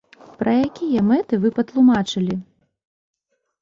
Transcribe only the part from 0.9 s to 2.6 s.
мэты вы патлумачылі?!